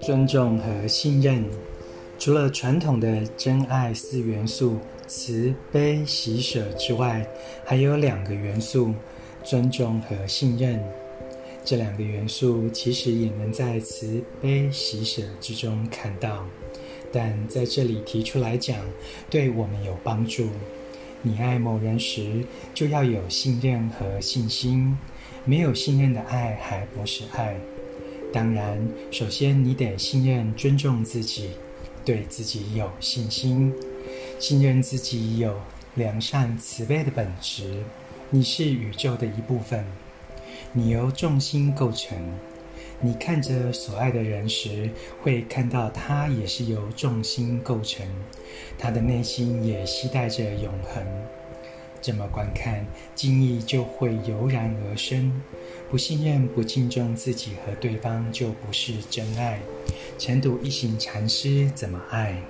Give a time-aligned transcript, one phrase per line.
[0.00, 1.44] 尊重和信任，
[2.18, 7.26] 除了传统的真爱四元素——慈悲、喜舍之外，
[7.64, 8.92] 还有两个元素：
[9.44, 10.82] 尊重和信任。
[11.64, 16.44] 这两个元素其实也能在慈悲、喜舍之中看到，
[17.12, 18.78] 但在这里提出来讲，
[19.28, 20.48] 对我们有帮助。
[21.22, 22.42] 你爱某人时，
[22.72, 24.96] 就要有信任和信心。
[25.44, 27.56] 没有信任的爱，还不是爱。
[28.32, 28.78] 当然，
[29.10, 31.50] 首先你得信任、尊重自己，
[32.04, 33.72] 对自己有信心，
[34.38, 35.54] 信任自己有
[35.94, 37.82] 良善、慈悲的本质。
[38.30, 39.84] 你是宇宙的一部分，
[40.72, 42.16] 你由众心构成。
[43.00, 44.90] 你看着所爱的人时，
[45.22, 48.06] 会看到他也是由众心构成，
[48.78, 51.02] 他的内心也期待着永恒。
[52.00, 55.32] 这么观看，敬意就会油然而生。
[55.90, 59.60] 不信任、不敬重自己和对方，就不是真爱。
[60.18, 62.40] 晨读一行禅师怎么爱？